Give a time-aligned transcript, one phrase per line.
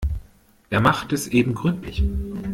[0.71, 2.03] Er macht es eben gründlich.